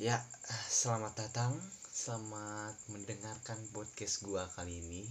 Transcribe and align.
Ya, 0.00 0.16
selamat 0.72 1.12
datang, 1.12 1.60
selamat 1.92 2.72
mendengarkan 2.88 3.60
podcast 3.68 4.24
gua 4.24 4.48
kali 4.48 4.80
ini. 4.80 5.04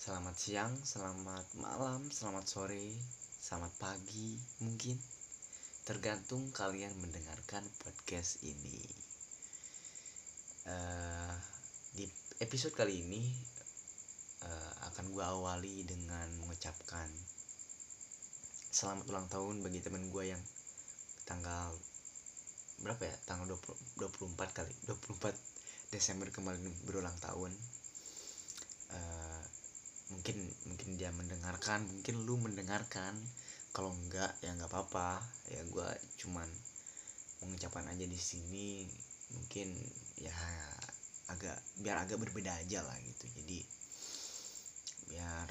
Selamat 0.00 0.40
siang, 0.40 0.72
selamat 0.80 1.52
malam, 1.60 2.00
selamat 2.08 2.48
sore, 2.48 2.96
selamat 3.44 3.76
pagi, 3.76 4.40
mungkin 4.64 4.96
tergantung 5.84 6.48
kalian 6.56 6.96
mendengarkan 6.96 7.60
podcast 7.84 8.40
ini. 8.40 8.88
Uh, 10.64 11.36
di 11.92 12.08
episode 12.40 12.72
kali 12.72 13.04
ini 13.04 13.20
uh, 14.48 14.72
akan 14.96 15.12
gua 15.12 15.28
awali 15.28 15.84
dengan 15.84 16.24
mengucapkan 16.40 17.12
selamat 18.72 19.04
ulang 19.12 19.28
tahun 19.28 19.60
bagi 19.60 19.84
teman 19.84 20.08
gua 20.08 20.24
yang 20.24 20.40
tanggal 21.28 21.76
berapa 22.82 23.02
ya? 23.06 23.16
Tanggal 23.24 23.46
20, 23.46 24.02
24 24.02 24.58
kali. 24.58 24.74
24 24.90 25.32
Desember 25.94 26.28
kemarin 26.34 26.66
berulang 26.82 27.14
tahun. 27.22 27.52
Uh, 28.92 29.42
mungkin 30.12 30.36
mungkin 30.68 31.00
dia 31.00 31.08
mendengarkan 31.14 31.86
mungkin 31.88 32.26
lu 32.26 32.36
mendengarkan. 32.42 33.14
Kalau 33.72 33.94
enggak 33.94 34.36
ya 34.44 34.52
nggak 34.52 34.68
apa-apa. 34.68 35.22
Ya 35.48 35.62
gue 35.64 35.88
cuman 36.26 36.48
mengucapkan 37.40 37.86
aja 37.88 38.04
di 38.04 38.20
sini 38.20 38.86
mungkin 39.32 39.72
ya 40.20 40.34
agak 41.32 41.56
biar 41.80 42.04
agak 42.04 42.20
berbeda 42.20 42.52
aja 42.60 42.84
lah 42.84 42.98
gitu. 43.00 43.24
Jadi 43.32 43.58
biar 45.08 45.48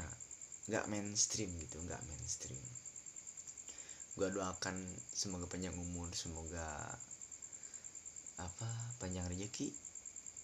nggak 0.70 0.86
mainstream 0.89 1.50
gitu 1.58 1.81
nggak 1.81 2.02
mainstream. 2.05 2.61
Gue 4.13 4.27
doakan 4.30 4.75
semoga 5.16 5.48
panjang 5.48 5.73
umur 5.77 6.11
semoga 6.13 6.98
apa 8.41 8.70
panjang 8.98 9.26
rezeki 9.30 9.70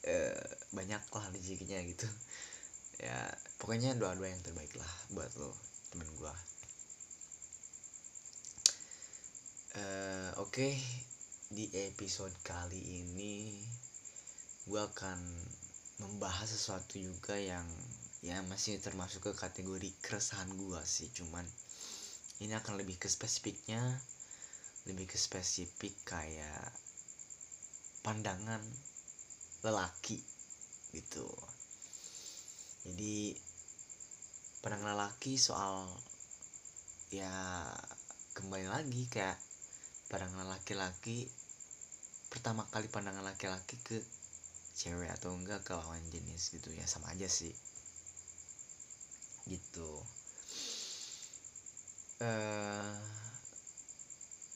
eh, 0.08 0.48
banyak 0.72 1.02
lah 1.12 1.26
rezekinya 1.34 1.81
gitu 1.84 2.08
ya 3.06 3.17
pokoknya 3.62 3.94
doa 3.98 4.14
doa 4.17 4.30
yang 4.30 4.42
terbaik 4.42 4.73
lah 4.78 4.92
buat 5.14 5.30
lo 5.38 5.54
temen 5.94 6.09
gue 6.17 6.34
eh, 9.78 10.31
oke 10.38 10.50
okay. 10.50 10.73
di 11.50 11.70
episode 11.89 12.34
kali 12.42 13.04
ini 13.06 13.62
gue 14.67 14.82
akan 14.82 15.20
membahas 15.98 16.52
sesuatu 16.52 17.00
juga 17.00 17.39
yang 17.39 17.66
ya 18.26 18.42
masih 18.50 18.82
termasuk 18.82 19.30
ke 19.30 19.34
kategori 19.38 19.94
keresahan 20.02 20.50
gue 20.50 20.82
sih 20.84 21.09
cuman 21.14 21.45
ini 22.42 22.54
akan 22.54 22.78
lebih 22.82 22.98
ke 22.98 23.08
spesifiknya 23.09 23.80
lebih 24.89 25.06
ke 25.09 25.17
spesifik 25.20 25.94
kayak 26.04 26.72
pandangan 28.08 28.63
lelaki 29.67 30.16
gitu. 30.95 31.27
Jadi 32.88 33.36
pandangan 34.64 34.95
lelaki 34.95 35.36
soal 35.36 35.91
ya 37.11 37.67
kembali 38.31 38.72
lagi 38.72 39.11
kayak 39.11 39.36
pandangan 40.08 40.47
laki-laki 40.47 41.27
pertama 42.31 42.64
kali 42.72 42.88
pandangan 42.88 43.27
laki-laki 43.27 43.75
ke 43.83 43.99
cewek 44.80 45.11
atau 45.11 45.36
enggak 45.36 45.67
ke 45.67 45.75
lawan 45.75 45.99
jenis 46.08 46.55
gitu 46.55 46.71
ya 46.71 46.88
sama 46.88 47.11
aja 47.11 47.27
sih. 47.27 47.52
Gitu. 49.52 49.92
Uh, 52.23 52.23
eh, 52.23 52.95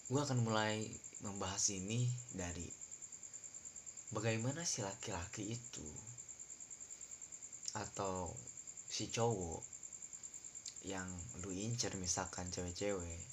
gue 0.08 0.22
akan 0.24 0.40
mulai 0.40 0.88
membahas 1.20 1.68
ini 1.76 2.08
dari 2.32 2.81
bagaimana 4.12 4.68
si 4.68 4.84
laki-laki 4.84 5.56
itu 5.56 5.88
atau 7.80 8.28
si 8.92 9.08
cowok 9.08 9.64
yang 10.84 11.08
lu 11.40 11.56
incer 11.56 11.96
misalkan 11.96 12.52
cewek-cewek 12.52 13.24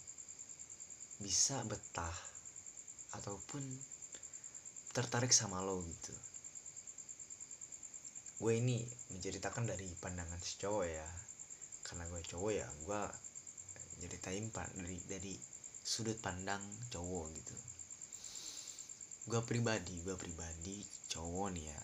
bisa 1.19 1.59
betah 1.67 2.15
ataupun 3.19 3.62
tertarik 4.94 5.34
sama 5.34 5.59
lo 5.67 5.83
gitu? 5.83 6.15
Gue 8.38 8.62
ini 8.62 8.87
menceritakan 9.11 9.67
dari 9.67 9.91
pandangan 9.99 10.38
si 10.38 10.62
cowok 10.62 10.87
ya. 10.87 11.09
Karena 11.83 12.06
gue 12.06 12.22
cowok 12.22 12.53
ya 12.55 12.69
gue 12.87 13.03
ceritain 13.99 14.47
pak 14.55 14.71
dari 14.78 14.99
dari 15.11 15.34
sudut 15.83 16.15
pandang 16.22 16.62
cowok 16.87 17.34
gitu 17.34 17.68
gue 19.28 19.41
pribadi 19.44 20.00
gue 20.00 20.16
pribadi 20.16 20.81
cowok 21.12 21.49
nih 21.53 21.66
ya. 21.69 21.81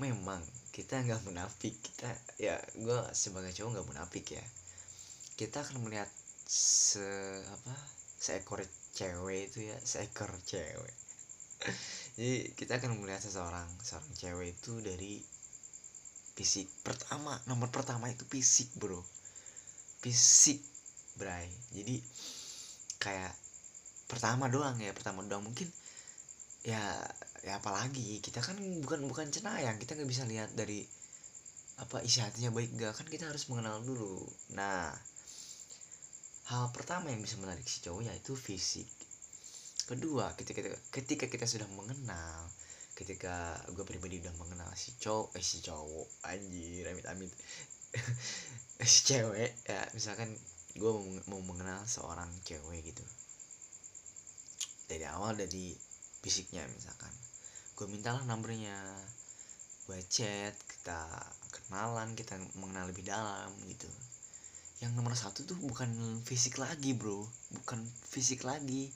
Memang 0.00 0.40
kita 0.72 1.04
nggak 1.04 1.22
munafik 1.28 1.76
kita 1.84 2.10
ya 2.40 2.56
gue 2.74 3.00
sebagai 3.12 3.52
cowok 3.52 3.70
nggak 3.76 3.88
munafik 3.92 4.26
ya. 4.32 4.44
Kita 5.36 5.60
akan 5.60 5.84
melihat 5.84 6.08
se 6.48 7.04
apa 7.44 7.76
seekor 8.16 8.64
cewek 8.96 9.52
itu 9.52 9.68
ya 9.68 9.76
seekor 9.84 10.32
cewek. 10.48 10.96
Jadi 12.16 12.56
kita 12.56 12.80
akan 12.80 13.04
melihat 13.04 13.20
seseorang 13.20 13.68
seorang 13.84 14.12
cewek 14.16 14.56
itu 14.56 14.80
dari 14.80 15.20
fisik 16.34 16.66
pertama 16.82 17.38
nomor 17.46 17.68
pertama 17.68 18.08
itu 18.08 18.24
fisik 18.26 18.72
bro. 18.80 19.04
Fisik 20.00 20.64
bray. 21.20 21.52
Jadi 21.76 22.00
kayak 22.98 23.34
pertama 24.08 24.48
doang 24.48 24.80
ya 24.80 24.90
pertama 24.96 25.20
doang. 25.26 25.44
Mungkin 25.44 25.68
ya 26.64 26.80
ya 27.44 27.60
apalagi 27.60 28.24
kita 28.24 28.40
kan 28.40 28.56
bukan 28.80 29.04
bukan 29.04 29.28
cenayang 29.28 29.76
kita 29.76 29.92
nggak 29.92 30.08
bisa 30.08 30.24
lihat 30.24 30.56
dari 30.56 30.80
apa 31.76 32.00
isi 32.00 32.22
hatinya 32.24 32.54
baik 32.54 32.72
gak 32.78 32.94
kan 32.96 33.06
kita 33.10 33.28
harus 33.28 33.50
mengenal 33.50 33.82
dulu. 33.82 34.24
Nah 34.56 34.94
hal 36.48 36.70
pertama 36.72 37.10
yang 37.12 37.20
bisa 37.20 37.36
menarik 37.36 37.66
si 37.66 37.84
cowok 37.84 38.08
yaitu 38.08 38.32
fisik. 38.32 38.88
Kedua 39.84 40.32
ketika 40.38 40.64
kita 40.64 40.78
ketika 40.88 41.26
kita 41.28 41.46
sudah 41.50 41.68
mengenal 41.76 42.48
ketika 42.94 43.58
gue 43.74 43.82
pribadi 43.82 44.22
udah 44.22 44.34
mengenal 44.38 44.70
si 44.78 44.94
cowok 44.96 45.34
eh 45.34 45.44
si 45.44 45.58
cowok 45.60 46.06
anjir 46.30 46.86
amit 46.86 47.04
amit 47.10 47.32
si 48.92 49.00
cewek 49.10 49.50
ya 49.66 49.82
misalkan 49.92 50.30
gue 50.78 50.90
mau, 50.90 51.04
mau 51.30 51.42
mengenal 51.42 51.82
seorang 51.90 52.30
cewek 52.46 52.86
gitu. 52.86 53.04
Dari 54.86 55.04
awal 55.10 55.34
dari 55.34 55.74
fisiknya 56.24 56.64
misalkan. 56.72 57.12
Gue 57.76 57.84
mintalah 57.92 58.24
nomornya 58.24 58.72
gue 59.84 60.00
chat 60.08 60.56
kita 60.56 61.04
kenalan 61.52 62.16
kita 62.16 62.40
mengenal 62.56 62.88
lebih 62.88 63.04
dalam 63.04 63.52
gitu. 63.68 63.84
Yang 64.80 64.92
nomor 64.96 65.12
satu 65.12 65.44
tuh 65.44 65.60
bukan 65.60 65.92
fisik 66.24 66.56
lagi 66.56 66.96
bro. 66.96 67.28
Bukan 67.52 67.84
fisik 68.08 68.48
lagi. 68.48 68.88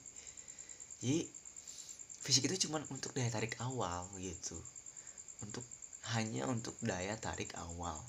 Jadi 1.04 1.28
fisik 2.24 2.48
itu 2.48 2.64
cuma 2.64 2.80
untuk 2.88 3.12
daya 3.12 3.28
tarik 3.28 3.60
awal 3.60 4.08
gitu. 4.16 4.56
Untuk 5.44 5.62
hanya 6.16 6.48
untuk 6.48 6.72
daya 6.80 7.12
tarik 7.20 7.52
awal. 7.60 8.00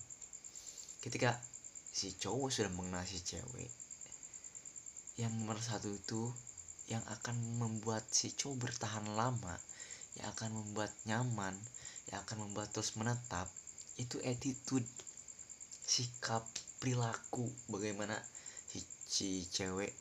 Ketika 1.04 1.36
si 1.92 2.16
cowok 2.16 2.48
sudah 2.48 2.72
mengenal 2.72 3.04
si 3.04 3.20
cewek 3.20 3.68
yang 5.20 5.36
nomor 5.36 5.60
satu 5.60 5.92
itu 5.92 6.32
yang 6.90 7.06
akan 7.06 7.38
membuat 7.62 8.04
si 8.10 8.34
cowok 8.34 8.70
bertahan 8.70 9.06
lama 9.14 9.56
yang 10.18 10.28
akan 10.34 10.50
membuat 10.58 10.92
nyaman 11.06 11.54
yang 12.10 12.20
akan 12.26 12.50
membuat 12.50 12.74
terus 12.74 12.98
menetap 12.98 13.46
itu 14.02 14.18
attitude 14.26 14.88
sikap 15.86 16.42
perilaku 16.82 17.46
bagaimana 17.70 18.18
si, 18.66 18.82
si 19.06 19.46
cewek 19.48 19.94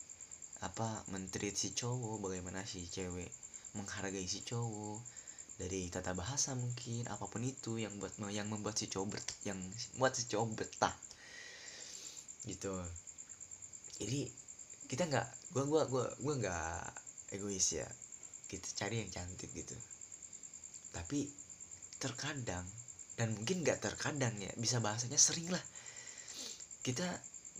apa 0.65 1.05
menteri 1.13 1.53
si 1.55 1.71
cowok 1.71 2.19
bagaimana 2.19 2.65
si 2.67 2.83
cewek 2.89 3.29
menghargai 3.77 4.25
si 4.25 4.41
cowok 4.41 4.99
dari 5.59 5.91
tata 5.91 6.15
bahasa 6.15 6.55
mungkin 6.55 7.03
apa 7.11 7.27
pun 7.27 7.43
itu 7.43 7.75
yang 7.75 7.91
buat 7.99 8.15
yang 8.31 8.47
membuat 8.47 8.79
si 8.79 8.87
cowok 8.87 9.07
ber, 9.11 9.19
yang 9.43 9.59
buat 9.99 10.15
si 10.15 10.23
cowok 10.31 10.55
betah. 10.55 10.95
Gitu. 12.47 12.71
Jadi 13.99 14.31
kita 14.89 15.05
nggak 15.05 15.53
gua 15.53 15.63
gua 15.69 15.83
gua 15.85 16.05
gua 16.17 16.33
nggak 16.41 16.81
egois 17.37 17.77
ya. 17.77 17.85
Kita 18.49 18.65
cari 18.73 19.05
yang 19.05 19.13
cantik 19.13 19.53
gitu. 19.53 19.77
Tapi 20.89 21.29
terkadang 22.01 22.65
dan 23.13 23.37
mungkin 23.37 23.61
nggak 23.61 23.77
terkadang 23.77 24.33
ya 24.41 24.49
bisa 24.57 24.81
bahasanya 24.81 25.21
sering 25.21 25.53
lah. 25.53 25.61
Kita 26.81 27.05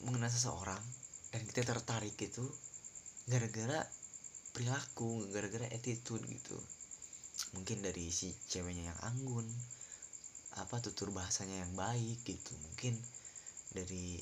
mengenal 0.09 0.33
seseorang 0.33 0.81
dan 1.29 1.45
kita 1.45 1.61
tertarik 1.61 2.17
gitu 2.17 2.41
gara-gara 3.29 3.85
perilaku 4.49 5.29
gara-gara 5.29 5.69
attitude 5.69 6.25
gitu. 6.25 6.57
Mungkin 7.53 7.85
dari 7.85 8.09
si 8.09 8.33
ceweknya 8.49 8.89
yang 8.89 8.99
anggun 9.05 9.45
apa 10.57 10.81
tutur 10.81 11.13
bahasanya 11.13 11.61
yang 11.61 11.77
baik 11.77 12.25
gitu. 12.25 12.57
Mungkin 12.57 12.97
dari 13.69 14.17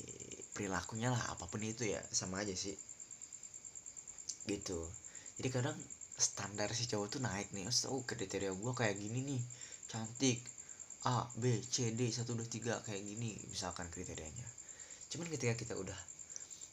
perilakunya 0.52 1.08
lah 1.08 1.32
apa 1.32 1.48
pun 1.48 1.64
itu 1.64 1.88
ya 1.88 2.04
sama 2.12 2.44
aja 2.44 2.52
sih 2.52 2.76
gitu. 4.48 4.80
Jadi 5.36 5.48
kadang 5.52 5.76
standar 6.18 6.72
si 6.74 6.90
cowok 6.90 7.06
tuh 7.14 7.20
naik 7.22 7.54
nih 7.54 7.70
oh 7.92 8.02
kriteria 8.02 8.50
gue 8.50 8.72
kayak 8.74 8.98
gini 8.98 9.22
nih 9.22 9.42
cantik 9.86 10.42
A 11.06 11.30
B 11.38 11.62
C 11.62 11.94
D 11.94 12.10
satu 12.10 12.34
dua 12.34 12.48
tiga 12.50 12.82
kayak 12.82 13.06
gini 13.06 13.38
misalkan 13.52 13.86
kriterianya. 13.86 14.48
Cuman 15.12 15.30
ketika 15.30 15.54
kita 15.54 15.78
udah 15.78 15.94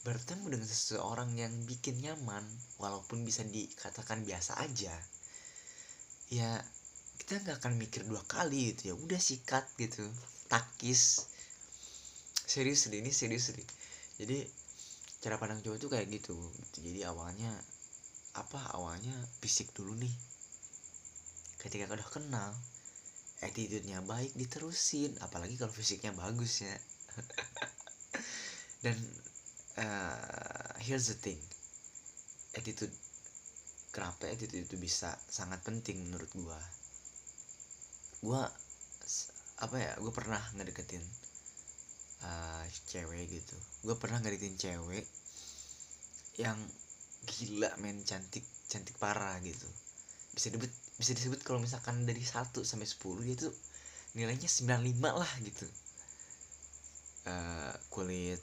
bertemu 0.02 0.58
dengan 0.58 0.66
seseorang 0.66 1.30
yang 1.38 1.54
bikin 1.70 2.02
nyaman 2.02 2.42
walaupun 2.82 3.22
bisa 3.22 3.46
dikatakan 3.46 4.26
biasa 4.26 4.58
aja 4.62 4.94
ya 6.34 6.58
kita 7.22 7.42
nggak 7.42 7.58
akan 7.62 7.78
mikir 7.78 8.02
dua 8.10 8.26
kali 8.26 8.74
gitu. 8.74 8.94
Ya 8.94 8.96
udah 8.98 9.22
sikat 9.22 9.70
gitu 9.78 10.02
takis. 10.50 11.30
Serius 12.46 12.90
ini 12.90 13.14
serius 13.14 13.54
deh. 13.54 13.70
Jadi 14.18 14.46
cara 15.26 15.42
pandang 15.42 15.58
cowok 15.66 15.82
tuh 15.82 15.90
kayak 15.90 16.06
gitu. 16.14 16.38
Jadi 16.78 17.02
awalnya 17.02 17.50
apa 18.38 18.78
awalnya 18.78 19.10
fisik 19.42 19.74
dulu 19.74 19.98
nih. 19.98 20.14
Ketika 21.58 21.90
udah 21.90 22.06
kenal 22.14 22.54
attitude-nya 23.42 24.06
baik 24.06 24.38
diterusin 24.38 25.18
apalagi 25.26 25.58
kalau 25.58 25.74
fisiknya 25.74 26.14
bagus 26.14 26.62
ya. 26.62 26.78
Dan 28.86 29.02
uh, 29.82 30.78
here's 30.86 31.10
the 31.10 31.18
thing. 31.18 31.42
Attitude 32.54 32.94
kenapa 33.90 34.30
attitude 34.30 34.70
itu 34.70 34.78
bisa 34.78 35.18
sangat 35.26 35.66
penting 35.66 36.06
menurut 36.06 36.30
gua? 36.38 36.62
Gua 38.22 38.46
apa 39.58 39.76
ya 39.82 39.98
gua 39.98 40.14
pernah 40.14 40.44
ngedeketin 40.54 41.02
uh, 42.24 42.64
cewek 42.88 43.28
gitu. 43.28 43.58
Gua 43.84 44.00
pernah 44.00 44.22
ngedeketin 44.22 44.56
cewek 44.56 45.06
yang 46.40 46.56
gila 47.26 47.72
men 47.82 48.04
cantik 48.06 48.46
cantik 48.70 48.96
parah 49.02 49.40
gitu. 49.42 49.68
Bisa 50.36 50.52
disebut 50.52 50.72
bisa 50.96 51.12
disebut 51.12 51.40
kalau 51.44 51.60
misalkan 51.60 52.08
dari 52.08 52.24
1 52.24 52.56
sampai 52.64 52.88
10 52.88 53.28
dia 53.28 53.36
tuh 53.36 53.54
nilainya 54.16 54.48
95 54.48 54.96
lah 55.02 55.32
gitu. 55.44 55.68
Uh, 57.26 57.74
kulit 57.90 58.40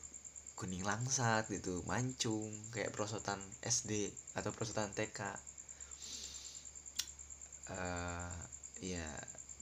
kuning 0.58 0.84
langsat 0.86 1.48
gitu 1.50 1.82
mancung 1.90 2.50
kayak 2.70 2.94
prosotan 2.94 3.38
SD 3.62 4.14
atau 4.38 4.54
prosotan 4.54 4.90
TK 4.94 5.18
uh, 7.72 8.36
ya 8.82 9.06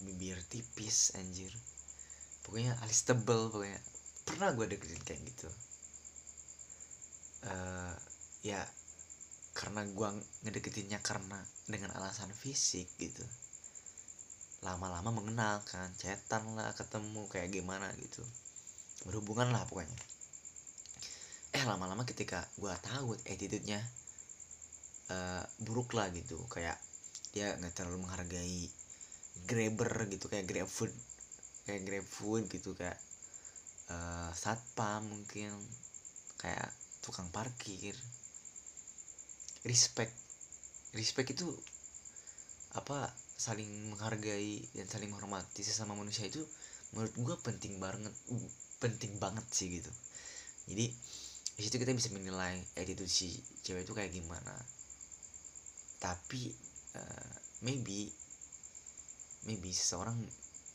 bibir 0.02 0.40
tipis 0.48 1.14
anjir. 1.16 1.52
Pokoknya 2.44 2.74
alis 2.82 3.04
tebel 3.04 3.52
pokoknya 3.52 3.80
pernah 4.30 4.54
gue 4.54 4.66
deketin 4.70 5.02
kayak 5.02 5.20
gitu. 5.26 5.48
Uh, 7.40 7.96
ya 8.46 8.60
karena 9.56 9.84
gue 9.84 10.08
ngedeketinnya 10.46 11.02
karena 11.02 11.36
dengan 11.66 11.90
alasan 11.98 12.30
fisik 12.30 12.86
gitu. 12.96 13.26
Lama-lama 14.62 15.10
mengenal 15.10 15.64
kan 15.66 15.90
cetan 15.98 16.54
lah 16.54 16.70
ketemu 16.78 17.26
kayak 17.28 17.50
gimana 17.50 17.90
gitu. 17.98 18.22
Berhubungan 19.08 19.50
lah 19.50 19.66
pokoknya. 19.66 19.98
Eh 21.50 21.64
lama-lama 21.66 22.06
ketika 22.06 22.46
gue 22.56 22.70
tahu 22.80 23.18
attitude-nya 23.26 23.82
uh, 25.10 25.44
buruk 25.66 25.92
lah 25.98 26.08
gitu. 26.14 26.38
Kayak 26.46 26.78
dia 27.34 27.58
nggak 27.58 27.74
terlalu 27.74 28.06
menghargai 28.06 28.70
grabber 29.46 30.10
gitu 30.10 30.26
kayak 30.26 30.46
grab 30.50 30.68
food 30.68 30.90
kayak 31.64 31.86
grab 31.86 32.06
food 32.06 32.50
gitu 32.50 32.74
kayak 32.74 32.98
uh, 33.90 34.30
satpam 34.32 35.04
mungkin 35.10 35.50
kayak 36.38 36.70
tukang 37.02 37.28
parkir. 37.34 37.92
Respect. 39.66 40.14
Respect 40.96 41.36
itu 41.36 41.46
apa 42.78 43.10
saling 43.34 43.90
menghargai 43.90 44.62
dan 44.76 44.86
saling 44.86 45.10
menghormati 45.10 45.66
sesama 45.66 45.98
manusia 45.98 46.28
itu 46.28 46.44
menurut 46.94 47.14
gue 47.14 47.36
penting 47.42 47.82
banget 47.82 48.14
penting 48.78 49.18
banget 49.18 49.44
sih 49.50 49.68
gitu. 49.68 49.90
Jadi 50.70 50.86
di 51.56 51.60
situ 51.60 51.76
kita 51.76 51.92
bisa 51.92 52.08
menilai 52.14 52.56
attitude 52.78 53.10
si 53.10 53.36
cewek 53.60 53.84
itu 53.84 53.92
kayak 53.92 54.14
gimana. 54.14 54.54
Tapi 56.00 56.48
uh, 56.96 57.32
maybe 57.66 58.08
maybe 59.44 59.70
seseorang 59.72 60.16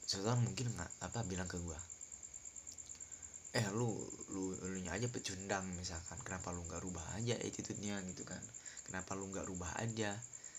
seseorang 0.06 0.46
mungkin 0.46 0.70
nggak 0.74 0.92
apa 1.02 1.26
bilang 1.26 1.50
ke 1.50 1.58
gue 1.58 1.95
eh 3.56 3.68
lu 3.72 3.88
lu 4.36 4.52
lu 4.52 4.80
aja 4.92 5.08
pecundang 5.08 5.64
misalkan. 5.80 6.20
Kenapa 6.28 6.52
lu 6.52 6.68
nggak 6.68 6.84
rubah 6.84 7.06
aja 7.16 7.40
attitude-nya 7.40 8.04
gitu 8.12 8.28
kan? 8.28 8.44
Kenapa 8.84 9.16
lu 9.16 9.32
nggak 9.32 9.48
rubah 9.48 9.72
aja? 9.80 10.12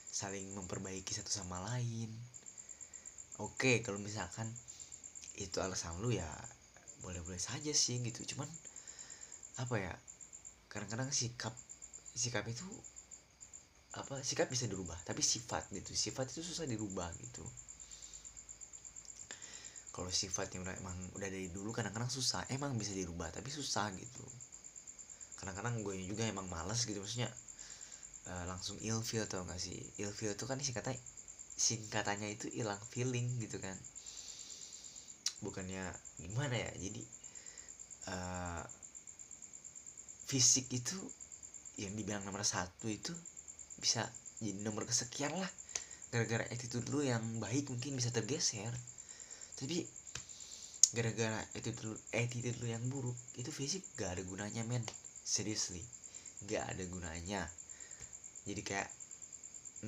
Saling 0.09 0.57
memperbaiki 0.57 1.13
satu 1.13 1.29
sama 1.29 1.61
lain. 1.61 2.09
Oke 3.37 3.85
kalau 3.85 4.01
misalkan 4.01 4.49
itu 5.37 5.61
alasan 5.61 6.01
lu 6.01 6.09
ya 6.09 6.25
boleh-boleh 7.05 7.37
saja 7.37 7.69
sih 7.77 8.01
gitu. 8.01 8.25
Cuman 8.33 8.49
apa 9.61 9.77
ya 9.77 9.93
kadang-kadang 10.73 11.13
sikap 11.13 11.53
sikap 12.17 12.49
itu 12.49 12.65
apa 13.93 14.25
sikap 14.25 14.49
bisa 14.49 14.65
dirubah 14.65 14.97
tapi 15.05 15.21
sifat 15.21 15.69
gitu. 15.69 15.93
Sifat 15.93 16.33
itu 16.33 16.41
susah 16.41 16.65
dirubah 16.65 17.13
gitu 17.21 17.45
kalau 19.97 20.13
sifatnya 20.13 20.61
udah 20.61 20.77
emang 20.77 20.93
udah 21.17 21.25
dari 21.33 21.49
dulu 21.49 21.73
kadang-kadang 21.73 22.13
susah. 22.13 22.45
Emang 22.53 22.77
bisa 22.77 22.93
dirubah 22.93 23.33
tapi 23.33 23.49
susah 23.49 23.89
gitu. 23.97 24.29
Kadang-kadang 25.41 25.81
gue 25.81 25.97
juga 26.05 26.29
emang 26.29 26.45
males 26.53 26.85
gitu 26.85 27.01
maksudnya 27.01 27.33
uh, 28.29 28.45
langsung 28.45 28.77
ilfeel 28.85 29.25
tau 29.25 29.49
gak 29.49 29.57
sih? 29.57 29.81
Ilfeel 29.97 30.37
itu 30.37 30.45
kan 30.45 30.61
singkatnya 30.61 31.01
singkatannya 31.57 32.29
itu 32.37 32.53
hilang 32.53 32.77
feeling 32.93 33.25
gitu 33.41 33.57
kan. 33.57 33.73
Bukannya 35.41 35.89
gimana 36.21 36.53
ya 36.53 36.71
jadi 36.77 37.03
uh, 38.13 38.63
fisik 40.29 40.69
itu 40.77 41.01
yang 41.81 41.97
dibilang 41.97 42.21
nomor 42.29 42.45
satu 42.45 42.93
itu 42.93 43.17
bisa 43.81 44.05
jadi 44.45 44.61
nomor 44.61 44.85
kesekian 44.85 45.33
lah. 45.41 45.49
Gara-gara 46.13 46.45
attitude 46.53 46.85
lu 46.93 47.01
yang 47.01 47.25
baik 47.41 47.73
mungkin 47.73 47.97
bisa 47.97 48.13
tergeser 48.13 48.77
tapi 49.57 49.89
gara-gara 50.93 51.41
attitude 51.57 51.99
attitude 52.13 52.57
lu 52.63 52.69
yang 52.71 52.85
buruk 52.93 53.17
itu 53.41 53.51
fisik 53.51 53.83
gak 53.97 54.17
ada 54.17 54.23
gunanya 54.23 54.63
men. 54.69 54.85
Seriously 55.27 55.83
gak 56.47 56.77
ada 56.77 56.85
gunanya. 56.87 57.49
Jadi 58.47 58.63
kayak 58.63 58.89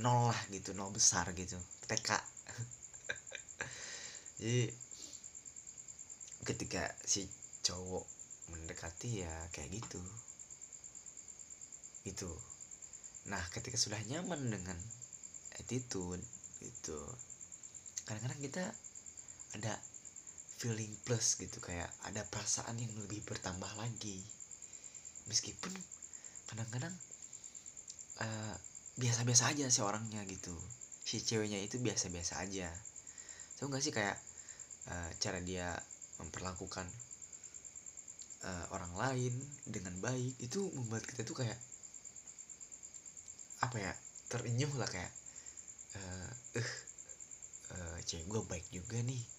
nol 0.00 0.32
lah 0.32 0.40
gitu 0.52 0.76
nol 0.76 0.92
besar 0.92 1.24
gitu 1.32 1.56
TK 1.88 2.12
jadi 4.40 4.68
ketika 6.44 6.92
si 7.04 7.28
cowok 7.64 8.04
mendekati 8.48 9.24
ya 9.24 9.32
kayak 9.52 9.76
gitu. 9.76 10.00
Gitu. 12.08 12.30
Nah 13.28 13.44
ketika 13.52 13.76
sudah 13.76 14.00
nyaman 14.08 14.40
dengan 14.48 14.76
attitude 15.60 16.24
gitu. 16.64 16.96
Kadang-kadang 18.08 18.40
kita 18.40 18.64
ada 19.56 19.78
feeling 20.58 20.90
plus 21.06 21.38
gitu 21.38 21.62
kayak 21.62 21.86
ada 22.02 22.26
perasaan 22.26 22.74
yang 22.82 22.90
lebih 22.98 23.22
bertambah 23.22 23.70
lagi. 23.78 24.18
Meskipun 25.30 25.70
kadang-kadang 26.50 26.94
uh, 28.18 28.56
biasa-biasa 28.98 29.54
aja 29.54 29.70
sih 29.70 29.86
orangnya 29.86 30.26
gitu. 30.26 30.52
Si 31.06 31.22
ceweknya 31.22 31.62
itu 31.62 31.78
biasa-biasa 31.78 32.42
aja. 32.42 32.68
Tau 33.56 33.70
gak 33.70 33.80
sih 33.80 33.94
kayak 33.94 34.18
uh, 34.90 35.10
cara 35.22 35.38
dia 35.38 35.78
memperlakukan 36.18 36.86
uh, 38.42 38.64
orang 38.74 38.92
lain 38.98 39.34
dengan 39.62 39.94
baik 40.02 40.34
itu 40.42 40.66
membuat 40.74 41.06
kita 41.06 41.22
tuh 41.22 41.38
kayak 41.38 41.58
apa 43.62 43.76
ya 43.78 43.92
terenyuh 44.30 44.70
lah 44.78 44.86
kayak 44.86 45.10
uh, 45.98 46.30
uh, 46.58 46.70
uh 47.74 47.98
cewek 48.06 48.26
gue 48.26 48.42
baik 48.46 48.66
juga 48.70 48.98
nih 49.02 49.37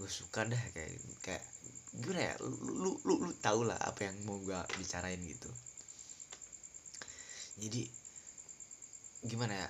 gue 0.00 0.10
suka 0.10 0.48
dah 0.48 0.62
kayak 0.72 0.98
kayak 1.20 1.44
gimana 1.92 2.32
ya 2.32 2.34
lu 2.40 2.56
lu 2.80 2.90
lu, 3.04 3.14
lu 3.28 3.32
tau 3.44 3.60
lah 3.62 3.76
apa 3.76 4.08
yang 4.08 4.16
mau 4.24 4.40
gue 4.40 4.56
bicarain 4.80 5.20
gitu. 5.20 5.50
Jadi 7.60 7.84
gimana 9.28 9.54
ya 9.54 9.68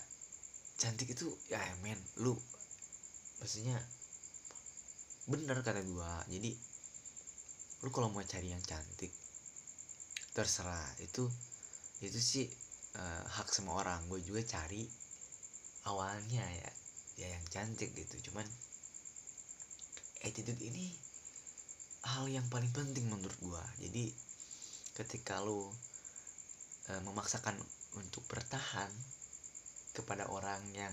cantik 0.79 1.13
itu 1.13 1.29
ya 1.51 1.61
men 1.83 1.99
lu 2.23 2.33
maksudnya 3.43 3.77
bener 5.27 5.59
kata 5.63 5.83
gua. 5.87 6.23
Jadi 6.31 6.51
lu 7.83 7.91
kalau 7.91 8.11
mau 8.11 8.23
cari 8.23 8.55
yang 8.55 8.63
cantik 8.63 9.11
terserah. 10.35 10.95
Itu 11.03 11.27
itu 12.03 12.19
sih 12.19 12.47
uh, 12.99 13.23
hak 13.27 13.51
semua 13.51 13.83
orang. 13.83 14.07
Gue 14.07 14.23
juga 14.23 14.43
cari 14.47 14.87
awalnya 15.91 16.43
ya 16.47 16.71
ya 17.19 17.29
yang 17.35 17.47
cantik 17.51 17.95
gitu. 17.95 18.31
Cuman 18.31 18.47
attitude 20.23 20.59
ini 20.63 20.91
hal 22.03 22.27
yang 22.27 22.47
paling 22.51 22.71
penting 22.75 23.07
menurut 23.07 23.39
gue 23.39 23.65
jadi 23.87 24.05
ketika 24.99 25.41
lu 25.43 25.67
uh, 26.91 27.01
memaksakan 27.07 27.55
untuk 27.97 28.25
bertahan 28.29 28.91
kepada 29.93 30.29
orang 30.33 30.61
yang 30.73 30.93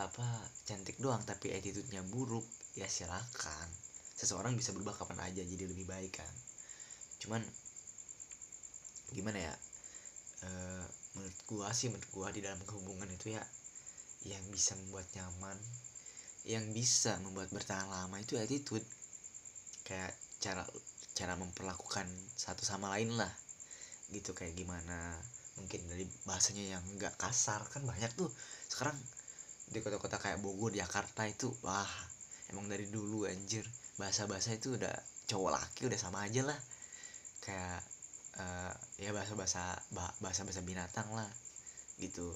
apa 0.00 0.24
cantik 0.64 0.96
doang 0.96 1.20
tapi 1.28 1.52
attitude-nya 1.52 2.00
buruk 2.08 2.44
ya 2.72 2.88
silakan. 2.88 3.68
Seseorang 4.16 4.56
bisa 4.56 4.72
berubah 4.72 4.96
kapan 4.96 5.20
aja 5.28 5.44
jadi 5.44 5.68
lebih 5.68 5.84
baik 5.84 6.16
kan. 6.16 6.32
Cuman 7.20 7.44
gimana 9.12 9.36
ya 9.36 9.54
e, 10.40 10.48
menurut 11.12 11.38
gua 11.44 11.68
sih 11.76 11.92
menurut 11.92 12.08
gua 12.08 12.32
di 12.32 12.40
dalam 12.40 12.56
hubungan 12.64 13.04
itu 13.12 13.36
ya 13.36 13.44
yang 14.24 14.40
bisa 14.48 14.72
membuat 14.80 15.04
nyaman 15.12 15.58
yang 16.42 16.74
bisa 16.74 17.18
membuat 17.22 17.54
bertahan 17.54 17.86
lama 17.86 18.16
itu 18.18 18.34
attitude. 18.38 18.84
Kayak 19.86 20.14
cara 20.42 20.66
cara 21.14 21.38
memperlakukan 21.38 22.06
satu 22.34 22.66
sama 22.66 22.90
lain 22.98 23.14
lah. 23.14 23.30
Gitu 24.10 24.34
kayak 24.34 24.58
gimana 24.58 25.14
mungkin 25.60 25.84
dari 25.86 26.08
bahasanya 26.26 26.78
yang 26.78 26.84
enggak 26.90 27.14
kasar. 27.14 27.62
Kan 27.70 27.86
banyak 27.86 28.10
tuh. 28.18 28.30
Sekarang 28.66 28.98
di 29.70 29.78
kota-kota 29.80 30.18
kayak 30.18 30.42
Bogor 30.42 30.74
Jakarta 30.74 31.24
itu 31.24 31.48
wah 31.62 31.88
emang 32.50 32.66
dari 32.66 32.90
dulu 32.90 33.30
anjir. 33.30 33.62
Bahasa-bahasa 33.96 34.58
itu 34.58 34.74
udah 34.74 34.92
cowok 35.30 35.50
laki 35.54 35.86
udah 35.86 35.98
sama 36.00 36.26
aja 36.26 36.42
lah. 36.42 36.58
Kayak 37.38 37.78
uh, 38.42 38.74
ya 38.98 39.14
bahasa-bahasa 39.14 39.78
bahasa-bahasa 40.18 40.60
binatang 40.66 41.06
lah. 41.14 41.30
Gitu. 42.02 42.34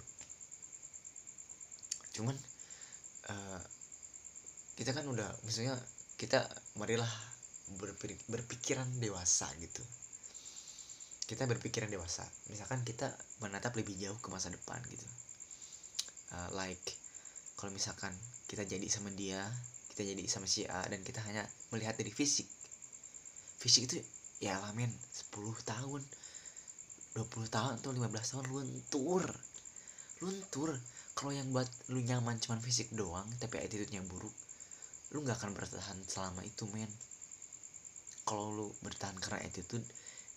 Cuman 2.14 2.38
uh, 3.34 3.60
kita 4.76 4.92
kan 4.92 5.08
udah 5.08 5.24
maksudnya 5.40 5.72
kita 6.20 6.44
marilah 6.76 7.08
berpikir, 7.80 8.20
berpikiran 8.28 8.84
dewasa 9.00 9.48
gitu. 9.56 9.80
Kita 11.26 11.48
berpikiran 11.48 11.88
dewasa. 11.90 12.22
Misalkan 12.52 12.84
kita 12.86 13.10
menatap 13.42 13.74
lebih 13.74 13.96
jauh 13.96 14.20
ke 14.20 14.28
masa 14.28 14.52
depan 14.52 14.78
gitu. 14.86 15.06
Uh, 16.30 16.48
like 16.60 16.84
kalau 17.56 17.72
misalkan 17.72 18.12
kita 18.46 18.68
jadi 18.68 18.84
sama 18.92 19.08
dia 19.16 19.40
kita 19.96 20.12
jadi 20.12 20.22
sama 20.28 20.44
si 20.44 20.68
A 20.68 20.84
dan 20.84 21.00
kita 21.00 21.24
hanya 21.24 21.42
melihat 21.72 21.96
dari 21.96 22.12
fisik. 22.12 22.46
Fisik 23.56 23.88
itu 23.88 23.96
ya 24.44 24.60
lah 24.60 24.76
men 24.76 24.92
10 24.92 25.32
tahun. 25.64 26.04
20 27.16 27.48
tahun 27.48 27.72
atau 27.80 27.90
15 27.96 28.12
tahun 28.12 28.44
luntur. 28.52 29.24
Luntur. 30.20 30.76
Kalau 31.16 31.32
yang 31.32 31.48
buat 31.48 31.64
lu 31.88 32.04
nyaman 32.04 32.36
cuman 32.36 32.60
fisik 32.60 32.92
doang 32.92 33.24
tapi 33.40 33.56
attitude-nya 33.56 34.04
buruk 34.04 34.36
lu 35.14 35.22
nggak 35.22 35.38
akan 35.38 35.52
bertahan 35.54 35.98
selama 36.06 36.42
itu 36.42 36.66
men. 36.70 36.90
Kalau 38.26 38.50
lu 38.50 38.66
bertahan 38.82 39.14
karena 39.22 39.46
attitude 39.46 39.86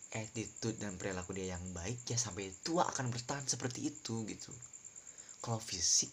attitude 0.10 0.78
dan 0.82 0.98
perilaku 0.98 1.38
dia 1.38 1.54
yang 1.54 1.62
baik 1.70 2.02
ya 2.10 2.18
sampai 2.18 2.50
tua 2.66 2.86
akan 2.90 3.14
bertahan 3.14 3.46
seperti 3.46 3.94
itu 3.94 4.26
gitu. 4.26 4.54
Kalau 5.42 5.62
fisik 5.62 6.10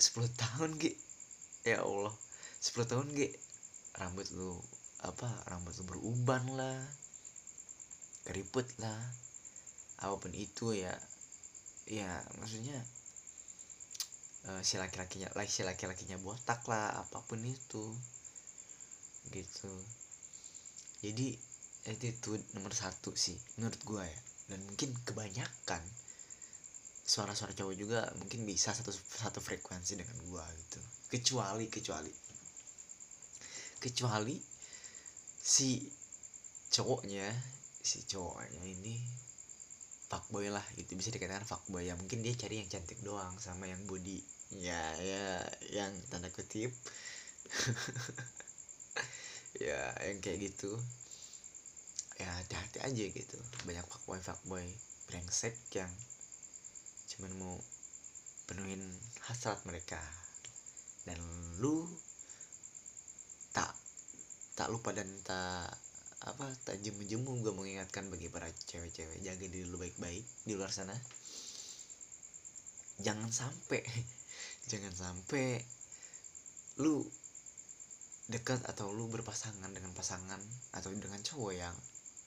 10 0.00 0.26
tahun 0.34 0.70
ge. 0.80 0.92
Ya 1.64 1.84
Allah 1.84 2.12
10 2.60 2.90
tahun 2.90 3.06
ge. 3.14 3.30
Rambut 3.94 4.26
lu 4.34 4.58
apa 5.04 5.28
rambut 5.52 5.76
lu 5.76 5.84
beruban 5.86 6.44
lah. 6.56 6.80
Keriput 8.24 8.66
lah. 8.80 9.00
Apa 10.00 10.16
pun 10.18 10.32
itu 10.32 10.72
ya 10.74 10.92
ya 11.84 12.08
maksudnya 12.40 12.80
uh, 14.50 14.60
si 14.60 14.76
laki-lakinya 14.76 15.32
like 15.38 15.50
si 15.50 15.64
laki-lakinya 15.64 16.20
botak 16.20 16.64
lah 16.68 17.00
apa 17.00 17.20
pun 17.24 17.40
itu. 17.44 17.84
Gitu. 19.32 19.72
Jadi 21.04 21.36
attitude 21.84 22.44
nomor 22.56 22.72
satu 22.72 23.12
sih 23.16 23.36
menurut 23.56 23.80
gue 23.84 24.04
ya. 24.04 24.20
Dan 24.52 24.60
mungkin 24.68 24.92
kebanyakan 25.04 25.80
suara-suara 27.04 27.52
cowok 27.52 27.76
juga 27.76 28.00
mungkin 28.16 28.48
bisa 28.48 28.72
satu 28.72 28.92
satu 28.92 29.40
frekuensi 29.40 29.96
dengan 29.96 30.16
gue 30.24 30.44
gitu. 30.64 30.80
Kecuali 31.12 31.68
kecuali. 31.68 32.12
Kecuali 33.80 34.36
si 35.44 35.84
cowoknya 36.72 37.28
si 37.84 38.00
cowoknya 38.08 38.64
ini 38.64 38.96
fuckboy 40.08 40.52
lah 40.52 40.64
gitu. 40.76 40.94
Bisa 40.98 41.10
dikatakan 41.10 41.46
fuckboy 41.46 41.88
ya. 41.88 41.94
Mungkin 41.96 42.20
dia 42.20 42.34
cari 42.36 42.60
yang 42.62 42.68
cantik 42.70 43.00
doang 43.00 43.34
sama 43.40 43.68
yang 43.68 43.80
body. 43.88 44.20
Ya 44.60 44.80
ya 45.00 45.40
yang 45.72 45.92
tanda 46.10 46.30
kutip. 46.30 46.70
Ya 49.54 49.94
yang 50.02 50.18
kayak 50.18 50.50
gitu. 50.50 50.74
Ya 52.18 52.26
hati-hati 52.26 52.82
aja 52.82 53.04
gitu. 53.06 53.38
Banyak 53.62 53.86
fuckboy 53.86 54.18
fuckboy 54.18 54.66
brengsek 55.06 55.54
yang 55.78 55.90
cuman 57.14 57.30
mau 57.38 57.54
penuhin 58.50 58.82
hasrat 59.30 59.62
mereka. 59.62 60.02
Dan 61.06 61.22
lu 61.62 61.86
tak 63.54 63.70
tak 64.58 64.74
lupa 64.74 64.90
dan 64.90 65.06
tak 65.22 65.70
apa 66.24 66.48
tak 66.64 66.80
jemu-jemu 66.80 67.44
gue 67.44 67.52
mengingatkan 67.52 68.08
bagi 68.08 68.32
para 68.32 68.48
cewek-cewek 68.48 69.20
jaga 69.20 69.44
diri 69.44 69.68
lu 69.68 69.76
baik-baik 69.76 70.24
di 70.48 70.56
luar 70.56 70.72
sana. 70.72 70.96
Jangan 73.04 73.28
sampai 73.28 73.84
jangan 74.72 74.94
sampai 74.96 75.60
lu 76.80 77.04
dekat 78.32 78.64
atau 78.64 78.88
lu 78.88 79.04
berpasangan 79.12 79.68
dengan 79.68 79.92
pasangan 79.92 80.40
atau 80.72 80.88
dengan 80.96 81.20
cowok 81.20 81.52
yang 81.52 81.76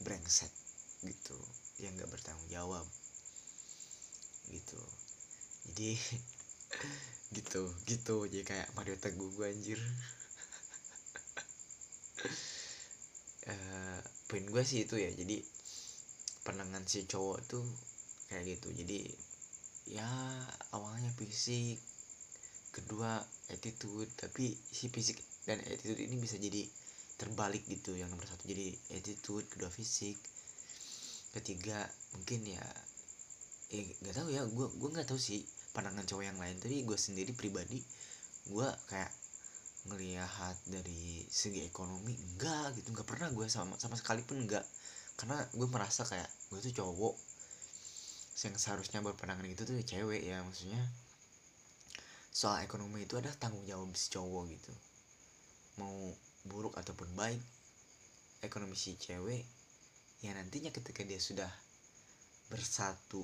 brengsek 0.06 0.54
gitu 1.02 1.38
yang 1.82 1.98
nggak 1.98 2.14
bertanggung 2.14 2.46
jawab 2.54 2.86
gitu. 4.54 4.78
Jadi 5.74 5.98
gitu 7.42 7.66
gitu. 7.90 8.30
Jadi 8.30 8.46
kayak 8.46 8.70
Mario 8.78 8.94
Teguh 9.02 9.34
gue 9.34 9.46
anjir 9.50 9.82
uh, 13.48 14.02
poin 14.28 14.44
gue 14.44 14.64
sih 14.64 14.84
itu 14.84 15.00
ya. 15.00 15.10
Jadi 15.12 15.40
pandangan 16.44 16.84
si 16.88 17.08
cowok 17.08 17.40
tuh 17.48 17.66
kayak 18.32 18.60
gitu. 18.60 18.70
Jadi 18.76 19.00
ya 19.88 20.08
awalnya 20.76 21.12
fisik 21.16 21.80
kedua 22.76 23.24
attitude. 23.50 24.12
Tapi 24.20 24.54
si 24.54 24.92
fisik 24.92 25.18
dan 25.48 25.64
attitude 25.64 26.04
ini 26.04 26.20
bisa 26.20 26.36
jadi 26.36 26.68
terbalik 27.18 27.64
gitu 27.66 27.96
yang 27.96 28.12
nomor 28.12 28.28
satu. 28.28 28.46
Jadi 28.46 28.76
attitude 28.94 29.48
kedua 29.48 29.72
fisik 29.72 30.20
ketiga 31.36 31.84
mungkin 32.16 32.46
ya 32.48 32.64
eh 33.72 33.96
nggak 34.04 34.16
tahu 34.16 34.28
ya. 34.30 34.44
Gue 34.46 34.68
gue 34.76 34.90
nggak 34.92 35.08
tahu 35.08 35.20
sih 35.20 35.42
pandangan 35.72 36.04
cowok 36.04 36.24
yang 36.28 36.38
lain. 36.38 36.60
Tapi 36.60 36.84
gue 36.84 36.98
sendiri 37.00 37.32
pribadi 37.32 37.80
gue 38.48 38.68
kayak 38.92 39.12
ngelihat 39.88 40.58
dari 40.68 41.24
segi 41.32 41.64
ekonomi 41.64 42.14
enggak 42.14 42.78
gitu. 42.78 42.92
Nggak 42.92 43.08
pernah 43.08 43.32
gue 43.32 43.48
sama 43.48 43.80
sama 43.80 43.96
sekali 43.96 44.22
pun 44.22 44.44
enggak. 44.44 44.64
Karena 45.16 45.40
gue 45.56 45.68
merasa 45.72 46.04
kayak 46.04 46.28
gue 46.52 46.60
tuh 46.62 46.74
cowok 46.84 47.16
yang 48.38 48.54
seharusnya 48.54 49.02
berpandangan 49.02 49.50
itu 49.50 49.66
tuh 49.66 49.76
cewek 49.82 50.22
ya 50.22 50.44
maksudnya. 50.46 50.84
Soal 52.30 52.62
ekonomi 52.62 53.08
itu 53.08 53.18
adalah 53.18 53.34
tanggung 53.40 53.66
jawab 53.66 53.90
si 53.98 54.14
cowok 54.14 54.44
gitu. 54.54 54.74
Mau 55.82 56.14
buruk 56.46 56.78
ataupun 56.78 57.10
baik 57.18 57.42
ekonomi 58.46 58.78
si 58.78 58.96
cewek 58.96 59.44
ya 60.22 60.34
nantinya 60.34 60.74
ketika 60.74 61.06
dia 61.06 61.22
sudah 61.22 61.50
bersatu 62.50 63.22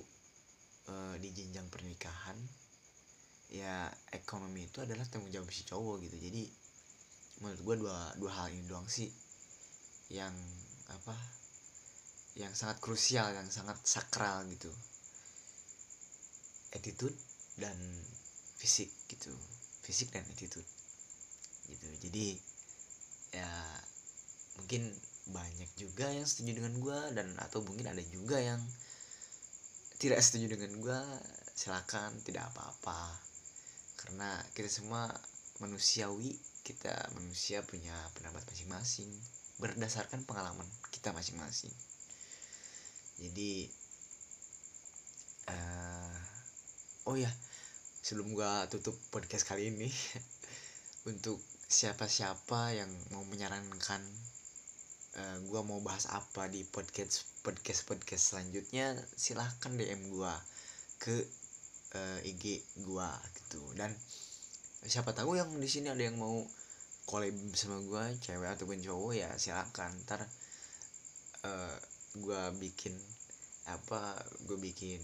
e, 0.85 0.93
di 1.17 1.29
jenjang 1.33 1.65
pernikahan 1.69 2.37
ya 3.51 3.89
ekonomi 4.13 4.69
itu 4.69 4.79
adalah 4.79 5.03
tanggung 5.09 5.33
jawab 5.33 5.49
si 5.51 5.67
cowok 5.67 6.03
gitu. 6.07 6.17
Jadi 6.17 6.43
menurut 7.41 7.61
gue 7.61 7.75
dua 7.83 7.97
dua 8.15 8.31
hal 8.39 8.47
ini 8.53 8.63
doang 8.69 8.87
sih 8.87 9.09
yang 10.13 10.33
apa 10.93 11.15
yang 12.33 12.53
sangat 12.53 12.81
krusial 12.81 13.33
yang 13.33 13.49
sangat 13.49 13.77
sakral 13.83 14.45
gitu. 14.49 14.71
Attitude 16.73 17.15
dan 17.59 17.75
fisik 18.57 18.89
gitu. 19.09 19.33
Fisik 19.83 20.09
dan 20.09 20.25
attitude 20.29 20.65
gitu. 21.69 21.87
Jadi 22.09 22.37
ya 23.33 23.49
mungkin 24.57 24.93
banyak 25.23 25.71
juga 25.79 26.11
yang 26.11 26.27
setuju 26.27 26.59
dengan 26.59 26.75
gue 26.83 26.99
dan 27.15 27.31
atau 27.39 27.63
mungkin 27.63 27.87
ada 27.87 28.03
juga 28.11 28.37
yang 28.43 28.59
tidak 29.95 30.19
setuju 30.19 30.59
dengan 30.59 30.75
gue 30.83 30.99
silakan 31.55 32.19
tidak 32.27 32.51
apa-apa 32.51 33.32
karena 34.03 34.29
kita 34.53 34.69
semua 34.69 35.07
manusiawi 35.63 36.35
kita 36.63 36.91
manusia 37.15 37.59
punya 37.63 37.95
pendapat 38.15 38.43
masing-masing 38.47 39.11
berdasarkan 39.59 40.23
pengalaman 40.23 40.67
kita 40.91 41.11
masing-masing. 41.11 41.71
Jadi 43.19 43.67
uh, 45.51 46.15
oh 47.07 47.15
ya 47.19 47.31
sebelum 48.03 48.35
gue 48.35 48.51
tutup 48.71 48.95
podcast 49.11 49.47
kali 49.47 49.71
ini 49.71 49.87
untuk 51.11 51.39
siapa-siapa 51.67 52.75
yang 52.75 52.91
mau 53.11 53.23
menyarankan 53.27 54.01
uh, 55.19 55.37
gue 55.43 55.61
mau 55.63 55.79
bahas 55.83 56.07
apa 56.11 56.47
di 56.51 56.63
podcast 56.67 57.27
podcast 57.43 57.87
podcast 57.87 58.35
selanjutnya 58.35 58.95
silahkan 59.15 59.73
dm 59.75 60.11
gue 60.11 60.33
ke 60.99 61.15
uh, 61.93 62.19
IG 62.25 62.61
gua 62.83 63.13
gitu. 63.37 63.61
Dan 63.77 63.93
siapa 64.83 65.15
tahu 65.15 65.39
yang 65.39 65.49
di 65.57 65.69
sini 65.69 65.89
ada 65.89 66.03
yang 66.03 66.19
mau 66.19 66.43
collab 67.07 67.35
sama 67.55 67.79
gua 67.85 68.09
cewek 68.19 68.57
ataupun 68.57 68.81
cowok 68.81 69.13
ya 69.17 69.29
silakan. 69.37 69.91
Ntar 70.05 70.21
uh, 71.45 71.77
gua 72.19 72.51
bikin 72.57 72.93
apa 73.63 74.19
gue 74.43 74.59
bikin 74.59 74.99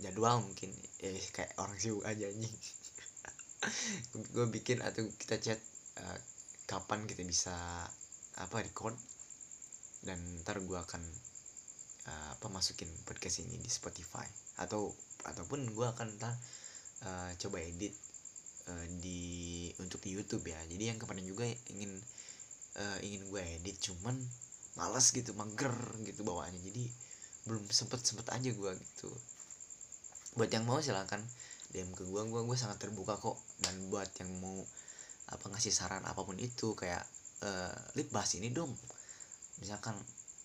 jadwal 0.00 0.44
mungkin. 0.44 0.72
Eh 1.00 1.20
kayak 1.32 1.56
orang 1.56 1.76
sibuk 1.80 2.04
aja 2.04 2.28
nih 2.28 2.54
gue 4.36 4.46
bikin 4.48 4.80
atau 4.80 5.04
kita 5.20 5.36
chat 5.40 5.60
uh, 6.00 6.18
kapan 6.68 7.04
kita 7.08 7.24
bisa 7.24 7.56
apa 8.36 8.56
record. 8.60 8.96
Dan 10.00 10.16
ntar 10.40 10.60
gue 10.64 10.78
akan 10.80 11.00
uh, 12.06 12.28
apa 12.36 12.46
masukin 12.48 12.88
podcast 13.04 13.42
ini 13.44 13.60
di 13.60 13.68
Spotify. 13.68 14.24
Atau 14.62 14.94
ataupun 15.26 15.68
gue 15.72 15.86
akan 15.86 16.16
ntar 16.16 16.32
uh, 17.04 17.30
coba 17.36 17.60
edit 17.60 17.92
uh, 18.70 18.86
di 19.00 19.68
untuk 19.82 20.00
di 20.00 20.16
YouTube 20.16 20.48
ya. 20.48 20.60
Jadi 20.68 20.94
yang 20.94 20.98
kemarin 21.00 21.24
juga 21.26 21.44
ingin 21.72 21.92
uh, 22.80 22.98
ingin 23.04 23.28
gue 23.28 23.40
edit 23.60 23.76
cuman 23.90 24.16
malas 24.78 25.12
gitu 25.12 25.36
mager 25.36 25.74
gitu 26.06 26.24
bawaannya. 26.24 26.60
Jadi 26.62 26.84
belum 27.48 27.66
sempet 27.68 28.00
sempet 28.04 28.28
aja 28.32 28.50
gue 28.52 28.70
gitu. 28.76 29.10
Buat 30.38 30.50
yang 30.54 30.64
mau 30.64 30.78
silahkan 30.78 31.20
DM 31.74 31.90
ke 31.92 32.06
gue 32.06 32.22
gue 32.22 32.40
gue 32.46 32.56
sangat 32.56 32.80
terbuka 32.80 33.18
kok. 33.18 33.36
Dan 33.60 33.90
buat 33.92 34.08
yang 34.22 34.30
mau 34.40 34.64
apa 35.30 35.46
ngasih 35.46 35.70
saran 35.70 36.02
apa 36.02 36.26
pun 36.26 36.34
itu 36.40 36.74
kayak 36.74 37.06
uh, 37.44 37.76
lip 37.98 38.08
bahas 38.10 38.32
ini 38.36 38.50
dong. 38.50 38.72
Misalkan 39.60 39.94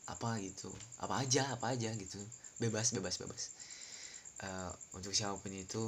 apa 0.05 0.38
gitu 0.41 0.69
apa 1.01 1.25
aja 1.25 1.50
apa 1.53 1.74
aja 1.74 1.89
gitu. 1.97 2.21
Bebas 2.62 2.93
bebas 2.93 3.17
bebas. 3.17 3.43
Uh, 4.43 4.71
untuk 4.93 5.15
siapa 5.15 5.39
pun 5.39 5.51
itu 5.51 5.83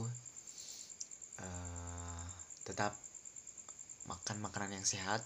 uh, 1.44 2.24
tetap 2.66 2.96
makan 4.08 4.38
makanan 4.42 4.82
yang 4.82 4.88
sehat. 4.88 5.22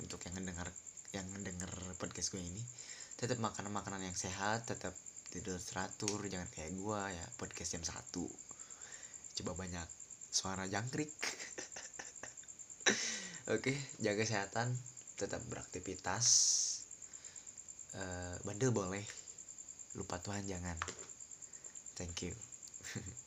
Untuk 0.00 0.24
yang 0.24 0.34
mendengar 0.40 0.66
yang 1.12 1.28
mendengar 1.36 1.68
podcast 2.00 2.32
gue 2.32 2.40
ini 2.40 2.64
tetap 3.20 3.36
makan 3.38 3.70
makanan 3.70 4.08
yang 4.08 4.16
sehat 4.16 4.66
tetap 4.66 4.96
tidur 5.30 5.60
teratur. 5.60 6.18
Jangan 6.26 6.48
kayak 6.50 6.72
gue 6.74 7.00
ya 7.12 7.24
podcast 7.38 7.78
jam 7.78 7.84
satu. 7.84 8.26
Coba 9.38 9.52
banyak 9.54 9.86
suara 10.32 10.66
jangkrik. 10.66 11.12
Oke 13.54 13.74
jaga 14.00 14.22
kesehatan 14.22 14.72
tetap 15.18 15.42
beraktivitas 15.46 16.26
uh, 17.96 18.34
bandel 18.44 18.70
boleh. 18.72 19.04
Lupa 19.96 20.16
Tuhan 20.20 20.44
jangan. 20.48 20.78
Thank 21.96 22.24
you 22.28 22.32